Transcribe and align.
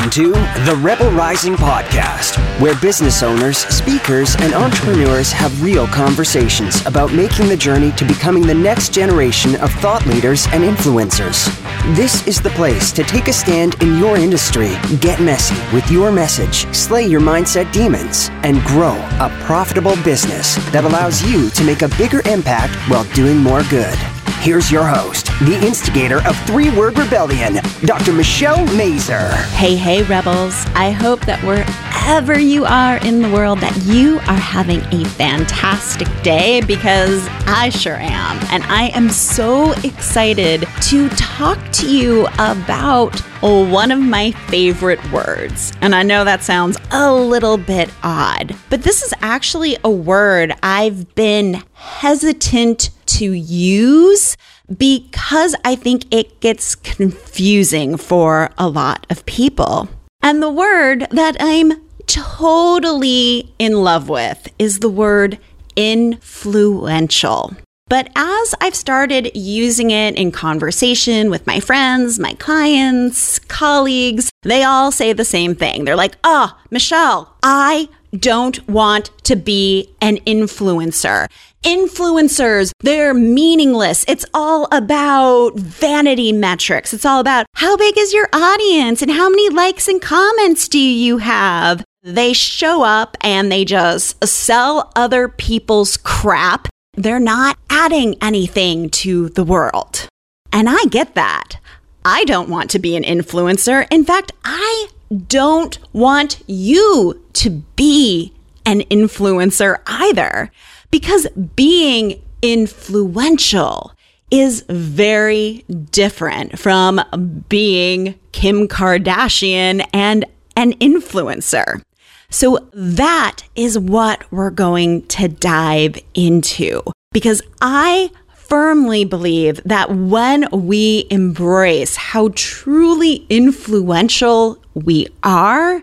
Welcome 0.00 0.24
to 0.24 0.32
the 0.64 0.80
Rebel 0.80 1.10
Rising 1.10 1.56
Podcast, 1.56 2.38
where 2.58 2.74
business 2.80 3.22
owners, 3.22 3.58
speakers, 3.58 4.34
and 4.38 4.54
entrepreneurs 4.54 5.30
have 5.30 5.62
real 5.62 5.86
conversations 5.86 6.86
about 6.86 7.12
making 7.12 7.48
the 7.48 7.56
journey 7.56 7.92
to 7.92 8.06
becoming 8.06 8.46
the 8.46 8.54
next 8.54 8.94
generation 8.94 9.56
of 9.56 9.70
thought 9.72 10.06
leaders 10.06 10.46
and 10.52 10.64
influencers. 10.64 11.54
This 11.94 12.26
is 12.26 12.40
the 12.40 12.48
place 12.50 12.92
to 12.92 13.02
take 13.02 13.28
a 13.28 13.32
stand 13.34 13.74
in 13.82 13.98
your 13.98 14.16
industry, 14.16 14.70
get 15.00 15.20
messy 15.20 15.54
with 15.74 15.90
your 15.90 16.10
message, 16.10 16.66
slay 16.74 17.04
your 17.06 17.20
mindset 17.20 17.70
demons, 17.70 18.30
and 18.42 18.62
grow 18.62 18.96
a 19.20 19.28
profitable 19.42 19.96
business 20.02 20.54
that 20.70 20.84
allows 20.84 21.22
you 21.30 21.50
to 21.50 21.62
make 21.62 21.82
a 21.82 21.88
bigger 21.98 22.22
impact 22.26 22.74
while 22.88 23.04
doing 23.12 23.36
more 23.36 23.64
good. 23.64 23.98
Here's 24.40 24.72
your 24.72 24.86
host, 24.86 25.26
the 25.40 25.60
instigator 25.62 26.26
of 26.26 26.34
Three 26.46 26.74
Word 26.74 26.98
Rebellion, 26.98 27.56
Dr. 27.84 28.14
Michelle 28.14 28.64
Mazur. 28.74 29.28
Hey, 29.52 29.76
hey, 29.76 30.02
rebels. 30.04 30.54
I 30.74 30.92
hope 30.92 31.20
that 31.26 31.44
wherever 31.44 32.38
you 32.38 32.64
are 32.64 32.96
in 33.04 33.20
the 33.20 33.28
world 33.28 33.58
that 33.58 33.76
you 33.84 34.16
are 34.20 34.40
having 34.40 34.80
a 34.94 35.04
fantastic 35.10 36.08
day 36.22 36.62
because 36.62 37.28
I 37.46 37.68
sure 37.68 37.96
am. 37.96 38.38
And 38.50 38.64
I 38.64 38.84
am 38.94 39.10
so 39.10 39.72
excited 39.84 40.66
to 40.84 41.10
talk 41.10 41.58
to 41.72 41.94
you 41.94 42.26
about 42.38 43.20
one 43.42 43.90
of 43.90 44.00
my 44.00 44.30
favorite 44.48 45.12
words. 45.12 45.74
And 45.82 45.94
I 45.94 46.02
know 46.02 46.24
that 46.24 46.42
sounds 46.42 46.78
a 46.92 47.12
little 47.12 47.58
bit 47.58 47.90
odd, 48.02 48.56
but 48.70 48.84
this 48.84 49.02
is 49.02 49.12
actually 49.20 49.76
a 49.84 49.90
word 49.90 50.54
I've 50.62 51.14
been 51.14 51.62
hesitant 51.74 52.88
to 53.18 53.32
use 53.32 54.36
because 54.76 55.54
I 55.64 55.74
think 55.74 56.12
it 56.14 56.40
gets 56.40 56.74
confusing 56.74 57.96
for 57.96 58.50
a 58.56 58.68
lot 58.68 59.06
of 59.10 59.26
people. 59.26 59.88
And 60.22 60.42
the 60.42 60.50
word 60.50 61.08
that 61.10 61.36
I'm 61.40 61.72
totally 62.06 63.52
in 63.58 63.72
love 63.84 64.08
with 64.08 64.48
is 64.58 64.78
the 64.78 64.88
word 64.88 65.38
influential. 65.76 67.54
But 67.88 68.08
as 68.14 68.54
I've 68.60 68.76
started 68.76 69.32
using 69.34 69.90
it 69.90 70.14
in 70.14 70.30
conversation 70.30 71.28
with 71.28 71.46
my 71.46 71.58
friends, 71.58 72.20
my 72.20 72.34
clients, 72.34 73.40
colleagues, 73.40 74.30
they 74.42 74.62
all 74.62 74.92
say 74.92 75.12
the 75.12 75.24
same 75.24 75.56
thing. 75.56 75.84
They're 75.84 75.96
like, 75.96 76.16
oh, 76.22 76.56
Michelle, 76.70 77.34
I 77.42 77.88
don't 78.16 78.66
want 78.68 79.10
to 79.24 79.34
be 79.34 79.92
an 80.00 80.18
influencer. 80.18 81.26
Influencers, 81.64 82.72
they're 82.80 83.14
meaningless. 83.14 84.04
It's 84.08 84.24
all 84.32 84.66
about 84.72 85.56
vanity 85.56 86.32
metrics. 86.32 86.94
It's 86.94 87.04
all 87.04 87.20
about 87.20 87.46
how 87.54 87.76
big 87.76 87.98
is 87.98 88.12
your 88.12 88.28
audience 88.32 89.02
and 89.02 89.10
how 89.10 89.28
many 89.28 89.50
likes 89.50 89.88
and 89.88 90.00
comments 90.00 90.68
do 90.68 90.78
you 90.78 91.18
have? 91.18 91.84
They 92.02 92.32
show 92.32 92.82
up 92.82 93.16
and 93.20 93.52
they 93.52 93.64
just 93.64 94.24
sell 94.24 94.90
other 94.96 95.28
people's 95.28 95.96
crap 95.98 96.68
they're 96.94 97.20
not 97.20 97.56
adding 97.68 98.16
anything 98.20 98.90
to 98.90 99.28
the 99.30 99.44
world. 99.44 100.08
And 100.52 100.68
I 100.68 100.84
get 100.90 101.14
that. 101.14 101.58
I 102.04 102.24
don't 102.24 102.48
want 102.48 102.70
to 102.70 102.78
be 102.78 102.96
an 102.96 103.04
influencer. 103.04 103.86
In 103.90 104.04
fact, 104.04 104.32
I 104.44 104.88
don't 105.28 105.78
want 105.92 106.42
you 106.46 107.22
to 107.34 107.50
be 107.50 108.32
an 108.66 108.80
influencer 108.82 109.78
either, 109.86 110.50
because 110.90 111.26
being 111.56 112.22
influential 112.42 113.92
is 114.30 114.64
very 114.68 115.64
different 115.90 116.58
from 116.58 117.00
being 117.48 118.18
Kim 118.32 118.68
Kardashian 118.68 119.86
and 119.92 120.24
an 120.56 120.72
influencer. 120.74 121.82
So 122.30 122.68
that 122.72 123.42
is 123.56 123.78
what 123.78 124.30
we're 124.30 124.50
going 124.50 125.06
to 125.08 125.28
dive 125.28 125.98
into 126.14 126.82
because 127.12 127.42
I 127.60 128.10
firmly 128.34 129.04
believe 129.04 129.60
that 129.64 129.90
when 129.90 130.48
we 130.52 131.06
embrace 131.10 131.96
how 131.96 132.30
truly 132.34 133.26
influential 133.28 134.62
we 134.74 135.08
are, 135.22 135.82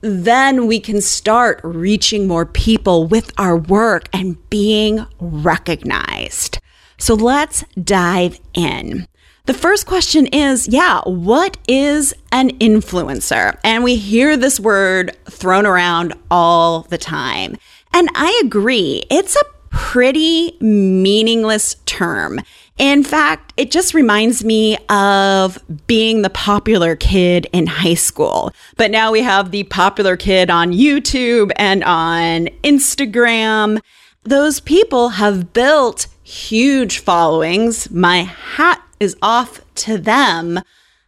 then 0.00 0.66
we 0.66 0.80
can 0.80 1.00
start 1.00 1.60
reaching 1.62 2.26
more 2.26 2.46
people 2.46 3.06
with 3.06 3.32
our 3.38 3.56
work 3.56 4.08
and 4.12 4.36
being 4.50 5.06
recognized. 5.18 6.58
So 6.98 7.14
let's 7.14 7.64
dive 7.82 8.40
in. 8.54 9.06
The 9.46 9.54
first 9.54 9.86
question 9.86 10.26
is 10.26 10.66
yeah, 10.66 11.02
what 11.04 11.56
is 11.68 12.14
an 12.32 12.50
influencer? 12.58 13.58
And 13.62 13.84
we 13.84 13.96
hear 13.96 14.36
this 14.36 14.58
word 14.58 15.16
thrown 15.30 15.66
around 15.66 16.14
all 16.30 16.82
the 16.82 16.98
time. 16.98 17.56
And 17.92 18.08
I 18.14 18.40
agree, 18.44 19.04
it's 19.08 19.36
a 19.36 19.55
pretty 19.76 20.56
meaningless 20.58 21.76
term. 21.84 22.40
In 22.78 23.04
fact, 23.04 23.52
it 23.58 23.70
just 23.70 23.92
reminds 23.92 24.42
me 24.42 24.78
of 24.88 25.58
being 25.86 26.22
the 26.22 26.30
popular 26.30 26.96
kid 26.96 27.46
in 27.52 27.66
high 27.66 27.94
school. 27.94 28.52
But 28.78 28.90
now 28.90 29.12
we 29.12 29.20
have 29.20 29.50
the 29.50 29.64
popular 29.64 30.16
kid 30.16 30.48
on 30.48 30.72
YouTube 30.72 31.52
and 31.56 31.84
on 31.84 32.48
Instagram. 32.64 33.80
Those 34.22 34.60
people 34.60 35.10
have 35.10 35.52
built 35.52 36.06
huge 36.22 36.98
followings. 36.98 37.90
My 37.90 38.22
hat 38.22 38.82
is 38.98 39.14
off 39.20 39.60
to 39.76 39.98
them. 39.98 40.60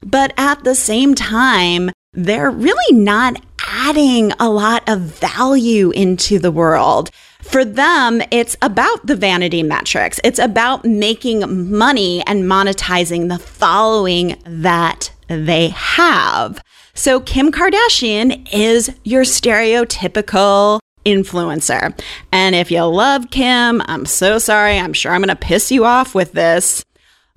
But 0.02 0.34
at 0.36 0.64
the 0.64 0.74
same 0.74 1.14
time, 1.14 1.90
they're 2.12 2.50
really 2.50 2.96
not 2.96 3.40
adding 3.66 4.32
a 4.38 4.50
lot 4.50 4.86
of 4.86 5.00
value 5.00 5.90
into 5.90 6.38
the 6.38 6.52
world. 6.52 7.10
For 7.48 7.64
them, 7.64 8.20
it's 8.30 8.56
about 8.60 9.06
the 9.06 9.16
vanity 9.16 9.62
metrics. 9.62 10.20
It's 10.22 10.38
about 10.38 10.84
making 10.84 11.70
money 11.76 12.22
and 12.26 12.44
monetizing 12.44 13.30
the 13.30 13.38
following 13.38 14.38
that 14.44 15.10
they 15.28 15.68
have. 15.68 16.62
So, 16.92 17.20
Kim 17.20 17.50
Kardashian 17.50 18.46
is 18.52 18.94
your 19.02 19.22
stereotypical 19.22 20.80
influencer. 21.06 21.98
And 22.32 22.54
if 22.54 22.70
you 22.70 22.82
love 22.84 23.30
Kim, 23.30 23.80
I'm 23.86 24.04
so 24.04 24.38
sorry. 24.38 24.78
I'm 24.78 24.92
sure 24.92 25.12
I'm 25.12 25.22
going 25.22 25.28
to 25.28 25.36
piss 25.36 25.72
you 25.72 25.86
off 25.86 26.14
with 26.14 26.32
this. 26.32 26.84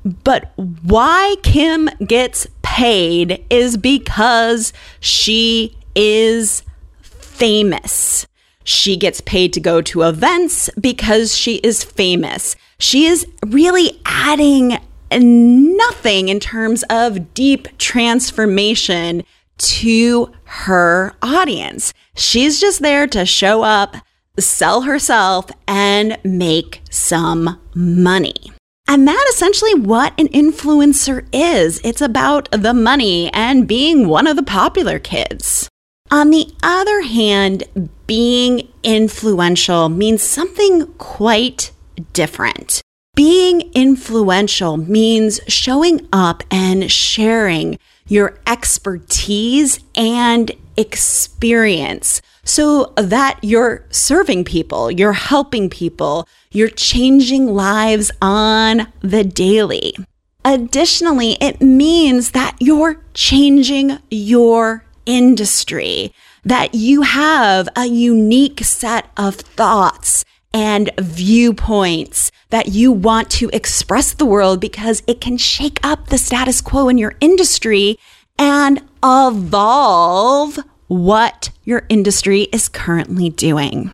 But 0.04 0.52
why 0.58 1.36
Kim 1.42 1.90
gets 2.06 2.48
paid 2.64 3.46
is 3.50 3.78
because 3.78 4.74
she 5.00 5.78
is 5.96 6.64
famous. 7.02 8.28
She 8.64 8.96
gets 8.98 9.22
paid 9.22 9.54
to 9.54 9.60
go 9.60 9.82
to 9.82 10.04
events 10.04 10.70
because 10.80 11.36
she 11.36 11.56
is 11.58 11.84
famous. 11.84 12.56
She 12.80 13.06
is 13.06 13.26
really 13.46 14.00
adding 14.06 14.78
nothing 15.12 16.30
in 16.30 16.40
terms 16.40 16.84
of 16.90 17.34
deep 17.34 17.68
transformation 17.78 19.24
to 19.58 20.32
her 20.44 21.14
audience. 21.22 21.94
She's 22.16 22.60
just 22.60 22.82
there 22.82 23.08
to 23.08 23.26
show 23.26 23.64
up, 23.64 23.96
sell 24.40 24.82
herself, 24.82 25.50
and 25.68 26.18
make 26.24 26.82
some 26.90 27.60
money. 27.76 28.52
And 28.88 29.08
that 29.08 29.26
essentially 29.30 29.74
what 29.74 30.20
an 30.20 30.28
influencer 30.30 31.26
is. 31.32 31.80
It's 31.84 32.02
about 32.02 32.50
the 32.52 32.74
money 32.74 33.32
and 33.34 33.68
being 33.68 34.08
one 34.08 34.28
of 34.28 34.36
the 34.36 34.44
popular 34.44 35.00
kids. 35.00 35.70
On 36.10 36.30
the 36.30 36.54
other 36.62 37.02
hand, 37.02 37.64
being 38.12 38.68
influential 38.84 39.88
means 39.88 40.22
something 40.22 40.86
quite 40.96 41.72
different. 42.12 42.82
Being 43.16 43.72
influential 43.72 44.76
means 44.76 45.40
showing 45.48 46.10
up 46.12 46.44
and 46.52 46.92
sharing 46.92 47.80
your 48.10 48.38
expertise 48.46 49.80
and 49.96 50.52
experience 50.76 52.22
so 52.44 52.92
that 52.98 53.40
you're 53.42 53.86
serving 53.92 54.44
people, 54.44 54.92
you're 54.92 55.14
helping 55.14 55.70
people, 55.70 56.28
you're 56.52 56.68
changing 56.68 57.56
lives 57.56 58.12
on 58.22 58.92
the 59.00 59.24
daily. 59.24 59.96
Additionally, 60.44 61.38
it 61.40 61.62
means 61.62 62.32
that 62.32 62.58
you're 62.60 63.02
changing 63.14 64.00
your 64.10 64.84
industry, 65.06 66.14
that 66.44 66.74
you 66.74 67.02
have 67.04 67.70
a 67.76 67.86
unique 67.86 68.64
set 68.64 69.10
of 69.18 69.36
thoughts 69.36 70.26
and 70.54 70.90
viewpoints 71.00 72.32
that 72.50 72.68
you 72.68 72.92
want 72.92 73.30
to 73.30 73.50
express 73.54 74.14
the 74.14 74.26
world 74.26 74.60
because 74.60 75.02
it 75.08 75.22
can 75.22 75.38
shake 75.38 75.80
up 75.84 76.08
the 76.08 76.18
status 76.18 76.62
quo 76.62 76.90
in 76.90 76.98
your 76.98 77.14
industry 77.22 77.98
and 78.38 78.82
evolve 79.04 80.60
what 80.88 81.52
your 81.64 81.86
industry 81.90 82.44
is 82.52 82.68
currently 82.68 83.30
doing. 83.30 83.94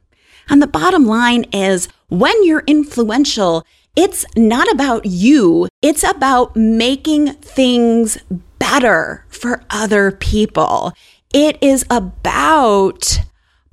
And 0.49 0.61
the 0.61 0.67
bottom 0.67 1.05
line 1.05 1.43
is 1.53 1.89
when 2.09 2.43
you're 2.43 2.63
influential, 2.65 3.65
it's 3.95 4.25
not 4.35 4.71
about 4.71 5.05
you. 5.05 5.67
It's 5.81 6.03
about 6.03 6.55
making 6.55 7.33
things 7.33 8.17
better 8.57 9.25
for 9.29 9.63
other 9.69 10.11
people. 10.11 10.93
It 11.39 11.59
is 11.61 11.85
about 11.91 13.19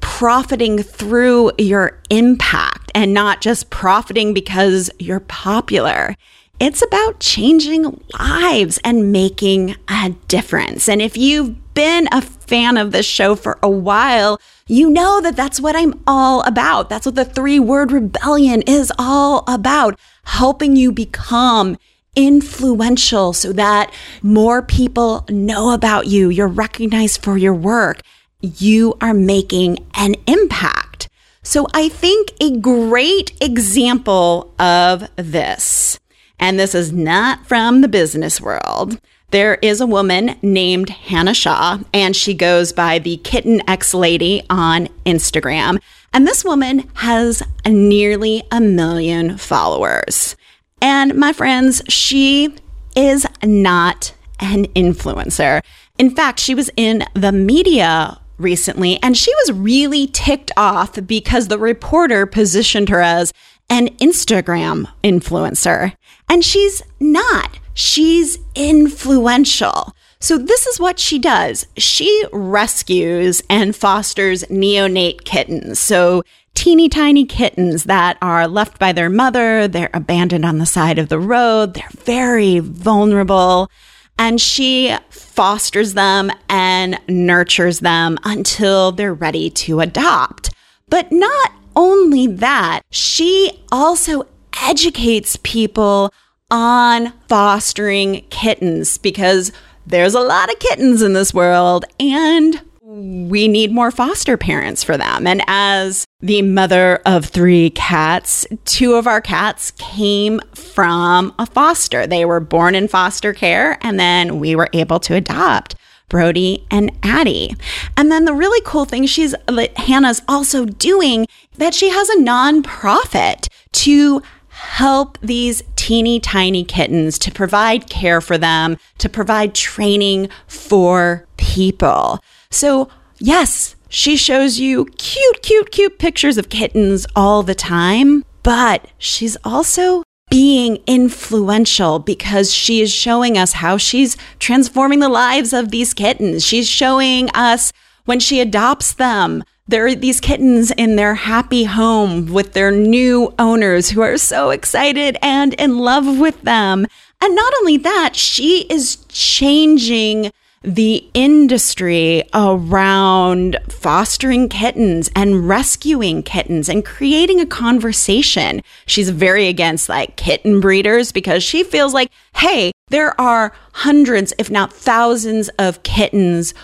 profiting 0.02 0.82
through 0.82 1.52
your 1.56 1.98
impact 2.10 2.92
and 2.94 3.14
not 3.14 3.40
just 3.40 3.70
profiting 3.70 4.34
because 4.34 4.90
you're 4.98 5.20
popular. 5.20 6.14
It's 6.60 6.82
about 6.82 7.20
changing 7.20 8.04
lives 8.18 8.78
and 8.84 9.12
making 9.12 9.76
a 9.88 10.10
difference. 10.28 10.90
And 10.90 11.00
if 11.00 11.16
you've 11.16 11.72
been 11.72 12.06
a 12.12 12.20
fan 12.20 12.76
of 12.76 12.92
this 12.92 13.06
show 13.06 13.34
for 13.34 13.58
a 13.62 13.70
while, 13.70 14.38
you 14.66 14.90
know 14.90 15.22
that 15.22 15.34
that's 15.34 15.58
what 15.58 15.74
I'm 15.74 15.98
all 16.06 16.42
about. 16.42 16.90
That's 16.90 17.06
what 17.06 17.14
the 17.14 17.24
three 17.24 17.58
word 17.58 17.92
rebellion 17.92 18.60
is 18.66 18.92
all 18.98 19.42
about 19.48 19.98
helping 20.24 20.76
you 20.76 20.92
become 20.92 21.78
influential 22.16 23.32
so 23.32 23.52
that 23.52 23.92
more 24.22 24.62
people 24.62 25.24
know 25.28 25.72
about 25.72 26.06
you. 26.06 26.28
You're 26.28 26.48
recognized 26.48 27.22
for 27.22 27.36
your 27.36 27.54
work. 27.54 28.00
You 28.40 28.94
are 29.00 29.14
making 29.14 29.78
an 29.94 30.16
impact. 30.26 31.08
So 31.42 31.66
I 31.74 31.88
think 31.88 32.32
a 32.40 32.56
great 32.56 33.32
example 33.42 34.54
of 34.58 35.08
this, 35.16 36.00
and 36.38 36.58
this 36.58 36.74
is 36.74 36.92
not 36.92 37.46
from 37.46 37.80
the 37.80 37.88
business 37.88 38.40
world. 38.40 38.98
There 39.30 39.56
is 39.56 39.80
a 39.80 39.86
woman 39.86 40.36
named 40.42 40.90
Hannah 40.90 41.34
Shaw, 41.34 41.80
and 41.92 42.14
she 42.14 42.34
goes 42.34 42.72
by 42.72 42.98
the 42.98 43.16
Kitten 43.18 43.68
X 43.68 43.92
Lady 43.92 44.42
on 44.48 44.88
Instagram. 45.04 45.80
And 46.12 46.26
this 46.26 46.44
woman 46.44 46.88
has 46.94 47.42
nearly 47.66 48.44
a 48.52 48.60
million 48.60 49.36
followers. 49.36 50.36
And 50.84 51.14
my 51.14 51.32
friends, 51.32 51.80
she 51.88 52.54
is 52.94 53.26
not 53.42 54.12
an 54.38 54.66
influencer. 54.74 55.62
In 55.96 56.14
fact, 56.14 56.38
she 56.38 56.54
was 56.54 56.70
in 56.76 57.04
the 57.14 57.32
media 57.32 58.20
recently 58.36 59.02
and 59.02 59.16
she 59.16 59.34
was 59.34 59.52
really 59.52 60.06
ticked 60.08 60.52
off 60.58 60.98
because 61.06 61.48
the 61.48 61.58
reporter 61.58 62.26
positioned 62.26 62.90
her 62.90 63.00
as 63.00 63.32
an 63.70 63.88
Instagram 63.96 64.86
influencer. 65.02 65.96
And 66.28 66.44
she's 66.44 66.82
not. 67.00 67.58
She's 67.72 68.36
influential. 68.54 69.96
So, 70.20 70.36
this 70.36 70.66
is 70.66 70.78
what 70.78 70.98
she 70.98 71.18
does 71.18 71.66
she 71.78 72.24
rescues 72.30 73.42
and 73.48 73.74
fosters 73.74 74.44
neonate 74.44 75.24
kittens. 75.24 75.78
So, 75.78 76.24
teeny 76.54 76.88
tiny 76.88 77.24
kittens 77.24 77.84
that 77.84 78.16
are 78.22 78.48
left 78.48 78.78
by 78.78 78.92
their 78.92 79.10
mother, 79.10 79.68
they're 79.68 79.90
abandoned 79.92 80.44
on 80.44 80.58
the 80.58 80.66
side 80.66 80.98
of 80.98 81.08
the 81.08 81.18
road, 81.18 81.74
they're 81.74 81.88
very 81.92 82.58
vulnerable. 82.58 83.70
And 84.18 84.40
she 84.40 84.96
fosters 85.10 85.94
them 85.94 86.30
and 86.48 87.00
nurtures 87.08 87.80
them 87.80 88.16
until 88.24 88.92
they're 88.92 89.12
ready 89.12 89.50
to 89.50 89.80
adopt. 89.80 90.50
But 90.88 91.10
not 91.10 91.52
only 91.74 92.28
that, 92.28 92.82
she 92.90 93.64
also 93.72 94.28
educates 94.62 95.36
people 95.42 96.12
on 96.50 97.12
fostering 97.28 98.24
kittens 98.30 98.98
because 98.98 99.50
there's 99.86 100.14
a 100.14 100.20
lot 100.20 100.52
of 100.52 100.58
kittens 100.60 101.02
in 101.02 101.12
this 101.12 101.34
world 101.34 101.84
and 101.98 102.62
we 102.94 103.48
need 103.48 103.72
more 103.72 103.90
foster 103.90 104.36
parents 104.36 104.84
for 104.84 104.96
them. 104.96 105.26
And 105.26 105.42
as 105.46 106.04
the 106.20 106.42
mother 106.42 107.00
of 107.04 107.26
three 107.26 107.70
cats, 107.70 108.46
two 108.64 108.94
of 108.94 109.06
our 109.06 109.20
cats 109.20 109.72
came 109.72 110.40
from 110.54 111.34
a 111.38 111.46
foster. 111.46 112.06
They 112.06 112.24
were 112.24 112.40
born 112.40 112.74
in 112.74 112.86
foster 112.86 113.32
care, 113.32 113.78
and 113.80 113.98
then 113.98 114.38
we 114.38 114.54
were 114.54 114.68
able 114.72 115.00
to 115.00 115.14
adopt. 115.14 115.74
Brody 116.08 116.66
and 116.70 116.92
Addie. 117.02 117.56
And 117.96 118.12
then 118.12 118.26
the 118.26 118.34
really 118.34 118.60
cool 118.64 118.84
thing 118.84 119.06
she's 119.06 119.34
uh, 119.48 119.66
Hannah's 119.76 120.22
also 120.28 120.66
doing 120.66 121.26
that 121.56 121.74
she 121.74 121.88
has 121.88 122.08
a 122.10 122.18
nonprofit 122.18 123.48
to 123.72 124.22
help 124.48 125.18
these 125.20 125.62
teeny 125.76 126.20
tiny 126.20 126.62
kittens, 126.62 127.18
to 127.18 127.32
provide 127.32 127.88
care 127.90 128.20
for 128.20 128.38
them, 128.38 128.76
to 128.98 129.08
provide 129.08 129.54
training 129.54 130.28
for 130.46 131.26
people. 131.36 132.20
So, 132.54 132.88
yes, 133.18 133.74
she 133.88 134.16
shows 134.16 134.58
you 134.58 134.86
cute, 134.96 135.42
cute, 135.42 135.70
cute 135.72 135.98
pictures 135.98 136.38
of 136.38 136.48
kittens 136.48 137.06
all 137.16 137.42
the 137.42 137.54
time, 137.54 138.24
but 138.42 138.86
she's 138.98 139.36
also 139.44 140.04
being 140.30 140.78
influential 140.86 141.98
because 141.98 142.52
she 142.52 142.80
is 142.80 142.92
showing 142.92 143.36
us 143.36 143.54
how 143.54 143.76
she's 143.76 144.16
transforming 144.38 145.00
the 145.00 145.08
lives 145.08 145.52
of 145.52 145.70
these 145.70 145.92
kittens. 145.94 146.44
She's 146.44 146.68
showing 146.68 147.28
us 147.30 147.72
when 148.04 148.20
she 148.20 148.40
adopts 148.40 148.94
them 148.94 149.42
there 149.66 149.86
are 149.86 149.94
these 149.94 150.20
kittens 150.20 150.70
in 150.72 150.96
their 150.96 151.14
happy 151.14 151.64
home 151.64 152.26
with 152.26 152.52
their 152.52 152.70
new 152.70 153.32
owners 153.38 153.88
who 153.88 154.02
are 154.02 154.18
so 154.18 154.50
excited 154.50 155.16
and 155.22 155.54
in 155.54 155.78
love 155.78 156.18
with 156.18 156.42
them. 156.42 156.86
And 157.22 157.34
not 157.34 157.52
only 157.60 157.78
that, 157.78 158.14
she 158.14 158.66
is 158.68 158.96
changing 159.08 160.30
the 160.64 161.06
industry 161.12 162.24
around 162.32 163.58
fostering 163.68 164.48
kittens 164.48 165.10
and 165.14 165.46
rescuing 165.46 166.22
kittens 166.22 166.68
and 166.70 166.84
creating 166.84 167.38
a 167.38 167.46
conversation. 167.46 168.62
She's 168.86 169.10
very 169.10 169.46
against 169.48 169.88
like 169.90 170.16
kitten 170.16 170.60
breeders 170.60 171.12
because 171.12 171.44
she 171.44 171.64
feels 171.64 171.92
like, 171.92 172.10
hey, 172.36 172.72
there 172.88 173.18
are 173.20 173.52
hundreds, 173.72 174.32
if 174.38 174.50
not 174.50 174.72
thousands 174.72 175.50
of 175.58 175.82
kittens 175.82 176.54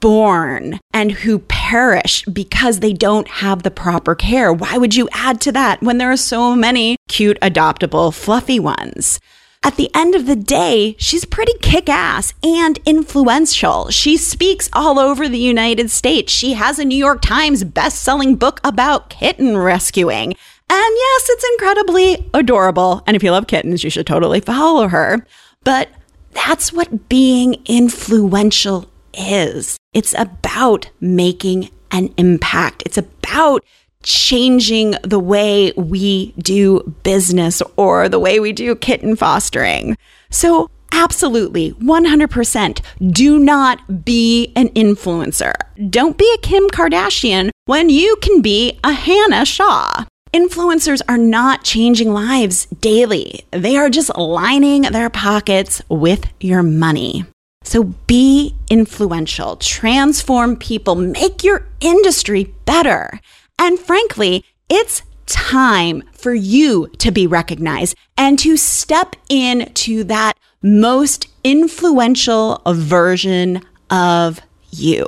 born 0.00 0.78
and 0.92 1.10
who 1.12 1.38
perish 1.40 2.24
because 2.26 2.80
they 2.80 2.92
don't 2.92 3.28
have 3.28 3.62
the 3.62 3.70
proper 3.70 4.14
care. 4.14 4.52
Why 4.52 4.78
would 4.78 4.94
you 4.94 5.08
add 5.12 5.40
to 5.42 5.52
that 5.52 5.82
when 5.82 5.98
there 5.98 6.10
are 6.10 6.16
so 6.16 6.54
many 6.54 6.96
cute, 7.08 7.38
adoptable, 7.40 8.14
fluffy 8.14 8.60
ones? 8.60 9.20
At 9.66 9.76
the 9.76 9.90
end 9.94 10.14
of 10.14 10.26
the 10.26 10.36
day, 10.36 10.94
she's 10.98 11.24
pretty 11.24 11.54
kick 11.62 11.88
ass 11.88 12.34
and 12.42 12.78
influential. 12.84 13.88
She 13.88 14.18
speaks 14.18 14.68
all 14.74 14.98
over 14.98 15.26
the 15.26 15.38
United 15.38 15.90
States. 15.90 16.30
She 16.30 16.52
has 16.52 16.78
a 16.78 16.84
New 16.84 16.98
York 16.98 17.22
Times 17.22 17.64
best-selling 17.64 18.36
book 18.36 18.60
about 18.62 19.08
kitten 19.08 19.56
rescuing. 19.56 20.32
And 20.32 20.36
yes, 20.68 21.26
it's 21.30 21.46
incredibly 21.52 22.30
adorable. 22.34 23.02
And 23.06 23.16
if 23.16 23.22
you 23.22 23.30
love 23.30 23.46
kittens, 23.46 23.82
you 23.82 23.88
should 23.88 24.06
totally 24.06 24.40
follow 24.40 24.86
her. 24.88 25.26
But 25.64 25.88
that's 26.32 26.70
what 26.70 27.08
being 27.08 27.56
influential 27.64 28.90
is. 29.14 29.78
It's 29.94 30.14
about 30.18 30.90
making 31.00 31.70
an 31.90 32.12
impact. 32.18 32.82
It's 32.84 32.98
about 32.98 33.64
changing 34.04 34.94
the 35.02 35.18
way 35.18 35.72
we 35.76 36.32
do 36.38 36.94
business 37.02 37.60
or 37.76 38.08
the 38.08 38.20
way 38.20 38.38
we 38.38 38.52
do 38.52 38.76
kitten 38.76 39.16
fostering. 39.16 39.96
So, 40.30 40.70
absolutely, 40.92 41.72
100%, 41.72 42.80
do 43.10 43.38
not 43.38 44.04
be 44.04 44.52
an 44.54 44.68
influencer. 44.70 45.54
Don't 45.90 46.16
be 46.16 46.32
a 46.34 46.42
Kim 46.42 46.68
Kardashian 46.68 47.50
when 47.66 47.90
you 47.90 48.16
can 48.22 48.40
be 48.40 48.78
a 48.84 48.92
Hannah 48.92 49.44
Shaw. 49.44 50.04
Influencers 50.32 51.00
are 51.08 51.18
not 51.18 51.62
changing 51.62 52.12
lives 52.12 52.66
daily. 52.66 53.44
They 53.52 53.76
are 53.76 53.88
just 53.88 54.16
lining 54.16 54.82
their 54.82 55.08
pockets 55.08 55.80
with 55.88 56.26
your 56.40 56.62
money. 56.62 57.24
So 57.62 57.84
be 58.06 58.54
influential, 58.68 59.56
transform 59.56 60.56
people, 60.56 60.96
make 60.96 61.44
your 61.44 61.66
industry 61.80 62.52
better. 62.66 63.20
And 63.58 63.78
frankly, 63.78 64.44
it's 64.68 65.02
time 65.26 66.02
for 66.12 66.34
you 66.34 66.88
to 66.98 67.10
be 67.10 67.26
recognized 67.26 67.96
and 68.16 68.38
to 68.38 68.56
step 68.56 69.16
into 69.28 70.04
that 70.04 70.34
most 70.62 71.28
influential 71.42 72.60
version 72.66 73.60
of 73.90 74.40
you. 74.70 75.06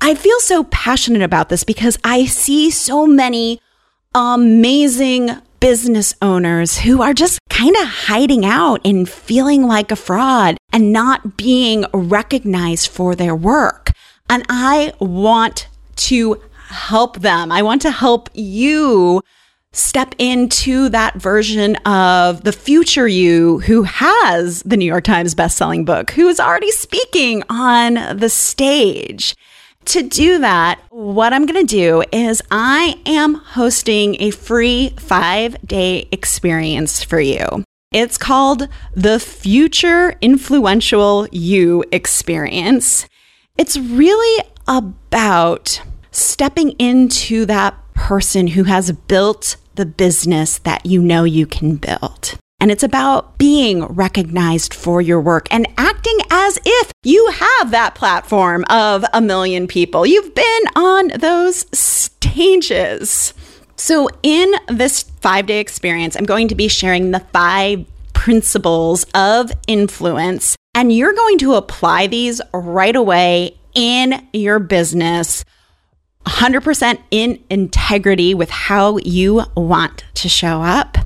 I 0.00 0.14
feel 0.14 0.40
so 0.40 0.64
passionate 0.64 1.22
about 1.22 1.48
this 1.48 1.64
because 1.64 1.98
I 2.04 2.24
see 2.24 2.70
so 2.70 3.06
many 3.06 3.60
amazing 4.14 5.30
business 5.60 6.14
owners 6.22 6.78
who 6.78 7.02
are 7.02 7.12
just 7.12 7.38
kind 7.50 7.76
of 7.76 7.86
hiding 7.86 8.46
out 8.46 8.80
and 8.84 9.08
feeling 9.08 9.66
like 9.66 9.90
a 9.90 9.96
fraud 9.96 10.56
and 10.72 10.92
not 10.92 11.36
being 11.36 11.84
recognized 11.92 12.88
for 12.88 13.14
their 13.14 13.36
work. 13.36 13.92
And 14.28 14.44
I 14.48 14.94
want 15.00 15.68
to 15.96 16.40
help 16.70 17.20
them. 17.20 17.52
I 17.52 17.62
want 17.62 17.82
to 17.82 17.90
help 17.90 18.30
you 18.34 19.22
step 19.72 20.14
into 20.18 20.88
that 20.88 21.14
version 21.14 21.76
of 21.86 22.42
the 22.42 22.52
future 22.52 23.06
you 23.06 23.60
who 23.60 23.84
has 23.84 24.62
the 24.62 24.76
New 24.76 24.84
York 24.84 25.04
Times 25.04 25.34
bestselling 25.34 25.84
book, 25.84 26.10
who 26.10 26.28
is 26.28 26.40
already 26.40 26.70
speaking 26.72 27.42
on 27.48 27.94
the 28.16 28.28
stage. 28.28 29.36
To 29.86 30.02
do 30.02 30.38
that, 30.38 30.80
what 30.90 31.32
I'm 31.32 31.46
going 31.46 31.66
to 31.66 31.76
do 31.76 32.02
is 32.12 32.42
I 32.50 33.00
am 33.06 33.34
hosting 33.34 34.20
a 34.20 34.30
free 34.30 34.90
five 34.98 35.56
day 35.66 36.08
experience 36.12 37.02
for 37.02 37.20
you. 37.20 37.64
It's 37.92 38.18
called 38.18 38.68
the 38.94 39.18
Future 39.18 40.16
Influential 40.20 41.26
You 41.32 41.82
Experience. 41.90 43.08
It's 43.56 43.76
really 43.76 44.44
about 44.68 45.82
stepping 46.10 46.70
into 46.72 47.46
that 47.46 47.76
person 47.94 48.48
who 48.48 48.64
has 48.64 48.92
built 48.92 49.56
the 49.74 49.86
business 49.86 50.58
that 50.58 50.84
you 50.86 51.00
know 51.00 51.24
you 51.24 51.46
can 51.46 51.76
build. 51.76 52.38
And 52.60 52.70
it's 52.70 52.82
about 52.82 53.38
being 53.38 53.84
recognized 53.86 54.74
for 54.74 55.00
your 55.00 55.20
work 55.20 55.48
and 55.50 55.66
acting 55.78 56.18
as 56.30 56.58
if 56.64 56.92
you 57.02 57.30
have 57.30 57.70
that 57.70 57.94
platform 57.94 58.64
of 58.68 59.04
a 59.14 59.20
million 59.22 59.66
people. 59.66 60.04
You've 60.04 60.34
been 60.34 60.62
on 60.76 61.08
those 61.18 61.64
stages. 61.72 63.32
So, 63.76 64.10
in 64.22 64.52
this 64.68 65.04
five 65.22 65.46
day 65.46 65.58
experience, 65.58 66.16
I'm 66.16 66.26
going 66.26 66.48
to 66.48 66.54
be 66.54 66.68
sharing 66.68 67.12
the 67.12 67.20
five 67.32 67.86
principles 68.12 69.06
of 69.14 69.50
influence, 69.66 70.54
and 70.74 70.94
you're 70.94 71.14
going 71.14 71.38
to 71.38 71.54
apply 71.54 72.08
these 72.08 72.42
right 72.52 72.94
away 72.94 73.58
in 73.74 74.26
your 74.34 74.58
business. 74.58 75.46
100% 76.26 76.98
in 77.10 77.42
integrity 77.50 78.34
with 78.34 78.50
how 78.50 78.98
you 78.98 79.42
want 79.56 80.04
to 80.14 80.28
show 80.28 80.62
up. 80.62 80.96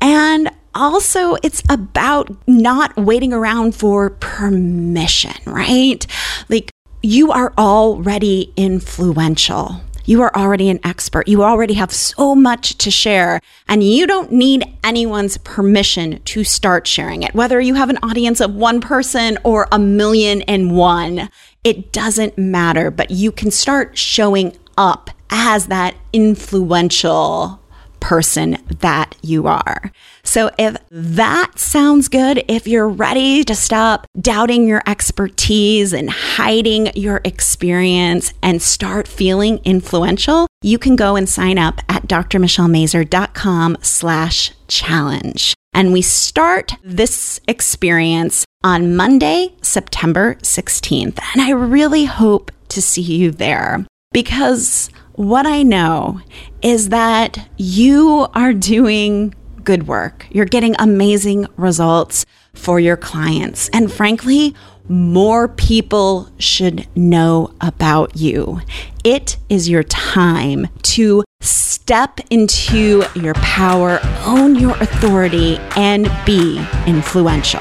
And 0.00 0.50
also, 0.74 1.36
it's 1.42 1.62
about 1.68 2.30
not 2.46 2.96
waiting 2.96 3.32
around 3.32 3.74
for 3.74 4.10
permission, 4.10 5.34
right? 5.46 6.06
Like, 6.48 6.70
you 7.02 7.30
are 7.30 7.52
already 7.58 8.52
influential. 8.56 9.82
You 10.04 10.22
are 10.22 10.34
already 10.34 10.70
an 10.70 10.80
expert. 10.82 11.28
You 11.28 11.44
already 11.44 11.74
have 11.74 11.92
so 11.92 12.34
much 12.34 12.76
to 12.78 12.90
share, 12.90 13.40
and 13.68 13.84
you 13.84 14.06
don't 14.06 14.32
need 14.32 14.64
anyone's 14.82 15.36
permission 15.38 16.20
to 16.22 16.42
start 16.42 16.86
sharing 16.86 17.22
it. 17.22 17.34
Whether 17.34 17.60
you 17.60 17.74
have 17.74 17.90
an 17.90 17.98
audience 18.02 18.40
of 18.40 18.54
one 18.54 18.80
person 18.80 19.38
or 19.44 19.68
a 19.70 19.78
million 19.78 20.42
and 20.42 20.76
one, 20.76 21.28
it 21.64 21.92
doesn't 21.92 22.36
matter, 22.36 22.90
but 22.90 23.10
you 23.10 23.32
can 23.32 23.50
start 23.50 23.96
showing 23.96 24.56
up 24.76 25.10
as 25.30 25.66
that 25.66 25.94
influential 26.12 27.60
person 28.00 28.58
that 28.80 29.14
you 29.22 29.46
are. 29.46 29.92
So, 30.24 30.50
if 30.58 30.76
that 30.90 31.58
sounds 31.58 32.08
good, 32.08 32.44
if 32.48 32.66
you're 32.66 32.88
ready 32.88 33.44
to 33.44 33.54
stop 33.54 34.06
doubting 34.20 34.66
your 34.66 34.82
expertise 34.86 35.92
and 35.92 36.10
hiding 36.10 36.90
your 36.96 37.20
experience 37.24 38.34
and 38.42 38.60
start 38.60 39.06
feeling 39.06 39.60
influential, 39.64 40.48
you 40.62 40.78
can 40.78 40.96
go 40.96 41.14
and 41.16 41.28
sign 41.28 41.58
up 41.58 41.80
at 41.88 42.08
drmichellemazur.com 42.08 43.78
slash 43.82 44.52
challenge. 44.72 45.54
And 45.74 45.92
we 45.92 46.02
start 46.02 46.72
this 46.82 47.40
experience 47.46 48.44
on 48.64 48.96
Monday, 48.96 49.54
September 49.62 50.34
16th. 50.36 51.18
And 51.32 51.42
I 51.42 51.50
really 51.50 52.06
hope 52.06 52.50
to 52.68 52.80
see 52.80 53.02
you 53.02 53.30
there 53.30 53.86
because 54.12 54.90
what 55.14 55.46
I 55.46 55.62
know 55.62 56.20
is 56.62 56.88
that 56.88 57.48
you 57.56 58.26
are 58.34 58.52
doing 58.52 59.34
good 59.62 59.86
work. 59.86 60.26
You're 60.30 60.44
getting 60.44 60.74
amazing 60.78 61.46
results 61.56 62.24
for 62.54 62.80
your 62.80 62.96
clients. 62.96 63.68
And 63.70 63.92
frankly, 63.92 64.54
more 64.88 65.48
people 65.48 66.28
should 66.38 66.86
know 66.96 67.54
about 67.60 68.16
you. 68.16 68.60
It 69.04 69.36
is 69.48 69.68
your 69.68 69.84
time 69.84 70.68
to 70.82 71.24
step 71.42 72.20
into 72.30 73.04
your 73.14 73.34
power, 73.34 74.00
own 74.24 74.54
your 74.54 74.76
authority, 74.78 75.58
and 75.76 76.10
be 76.24 76.64
influential. 76.86 77.60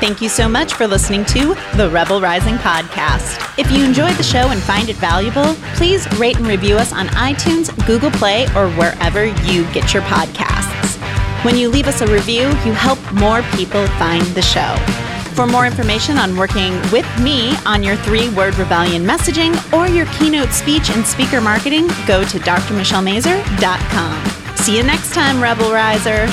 Thank 0.00 0.22
you 0.22 0.28
so 0.28 0.48
much 0.48 0.74
for 0.74 0.86
listening 0.86 1.24
to 1.26 1.56
the 1.76 1.90
Rebel 1.92 2.20
Rising 2.20 2.54
podcast. 2.54 3.58
If 3.58 3.70
you 3.72 3.84
enjoyed 3.84 4.14
the 4.14 4.22
show 4.22 4.50
and 4.50 4.60
find 4.62 4.88
it 4.88 4.94
valuable, 4.96 5.54
please 5.74 6.08
rate 6.18 6.36
and 6.36 6.46
review 6.46 6.76
us 6.76 6.92
on 6.92 7.08
iTunes, 7.08 7.74
Google 7.84 8.12
Play, 8.12 8.44
or 8.54 8.70
wherever 8.70 9.24
you 9.24 9.64
get 9.72 9.92
your 9.92 10.04
podcasts. 10.04 10.96
When 11.44 11.56
you 11.56 11.68
leave 11.68 11.88
us 11.88 12.00
a 12.00 12.06
review, 12.06 12.46
you 12.64 12.72
help 12.72 13.00
more 13.12 13.42
people 13.56 13.84
find 13.98 14.24
the 14.28 14.42
show. 14.42 15.07
For 15.38 15.46
more 15.46 15.68
information 15.68 16.18
on 16.18 16.36
working 16.36 16.72
with 16.90 17.06
me 17.20 17.54
on 17.64 17.84
your 17.84 17.94
three 17.94 18.28
word 18.30 18.58
rebellion 18.58 19.04
messaging 19.04 19.54
or 19.72 19.86
your 19.86 20.06
keynote 20.06 20.50
speech 20.50 20.90
and 20.90 21.06
speaker 21.06 21.40
marketing, 21.40 21.86
go 22.08 22.24
to 22.24 22.40
drmichellemazur.com. 22.40 24.56
See 24.56 24.76
you 24.76 24.82
next 24.82 25.14
time, 25.14 25.40
Rebel 25.40 25.70
Riser. 25.70 26.26